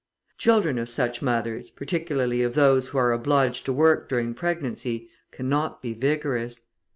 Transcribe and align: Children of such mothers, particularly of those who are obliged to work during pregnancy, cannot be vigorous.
Children 0.39 0.79
of 0.79 0.89
such 0.89 1.21
mothers, 1.21 1.69
particularly 1.69 2.41
of 2.41 2.55
those 2.55 2.87
who 2.87 2.97
are 2.97 3.11
obliged 3.11 3.65
to 3.65 3.71
work 3.71 4.09
during 4.09 4.33
pregnancy, 4.33 5.11
cannot 5.29 5.79
be 5.79 5.93
vigorous. 5.93 6.63